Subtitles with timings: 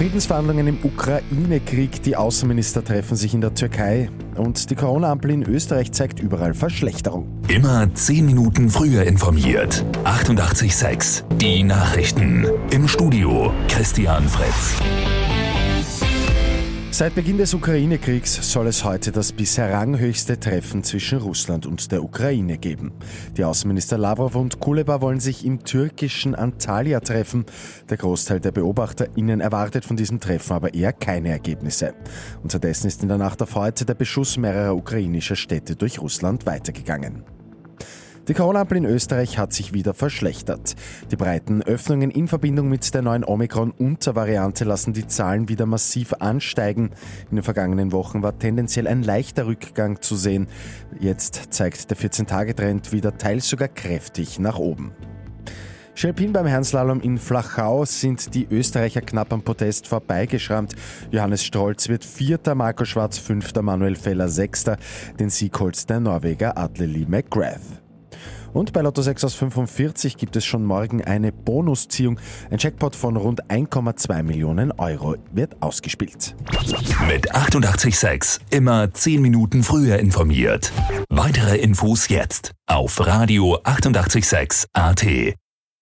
[0.00, 5.92] Friedensverhandlungen im Ukraine-Krieg, die Außenminister treffen sich in der Türkei und die Corona-Ampel in Österreich
[5.92, 7.28] zeigt überall Verschlechterung.
[7.48, 9.84] Immer 10 Minuten früher informiert.
[10.04, 12.46] 88.6 Die Nachrichten.
[12.70, 14.80] Im Studio Christian Fritz.
[17.00, 22.04] Seit Beginn des Ukraine-Kriegs soll es heute das bisher ranghöchste Treffen zwischen Russland und der
[22.04, 22.92] Ukraine geben.
[23.38, 27.46] Die Außenminister Lavrov und Kuleba wollen sich im türkischen Antalya treffen.
[27.88, 31.94] Der Großteil der BeobachterInnen erwartet von diesem Treffen aber eher keine Ergebnisse.
[32.42, 37.24] Unterdessen ist in der Nacht auf heute der Beschuss mehrerer ukrainischer Städte durch Russland weitergegangen.
[38.30, 40.76] Die Corona-Ampel in Österreich hat sich wieder verschlechtert.
[41.10, 46.90] Die breiten Öffnungen in Verbindung mit der neuen Omikron-Untervariante lassen die Zahlen wieder massiv ansteigen.
[47.28, 50.46] In den vergangenen Wochen war tendenziell ein leichter Rückgang zu sehen.
[51.00, 54.92] Jetzt zeigt der 14-Tage-Trend wieder teils sogar kräftig nach oben.
[55.96, 60.76] Schelpin beim Herrenslalom in Flachau sind die Österreicher knapp am Podest vorbeigeschrammt.
[61.10, 64.76] Johannes Strolz wird Vierter, Marco Schwarz Fünfter, Manuel Feller Sechster.
[65.18, 67.79] Den Sieg holt der Norweger Atle Lee McGrath.
[68.52, 72.18] Und bei Lotto 6 aus 45 gibt es schon morgen eine Bonusziehung.
[72.50, 76.34] Ein Jackpot von rund 1,2 Millionen Euro wird ausgespielt.
[77.08, 80.72] Mit 886 immer 10 Minuten früher informiert.
[81.08, 85.06] Weitere Infos jetzt auf Radio 886 AT.